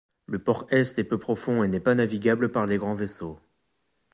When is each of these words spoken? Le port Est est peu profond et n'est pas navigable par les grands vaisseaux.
Le 0.25 0.39
port 0.39 0.65
Est 0.71 0.97
est 0.97 1.03
peu 1.03 1.19
profond 1.19 1.63
et 1.63 1.67
n'est 1.67 1.79
pas 1.79 1.93
navigable 1.93 2.51
par 2.51 2.65
les 2.65 2.77
grands 2.79 2.95
vaisseaux. 2.95 3.39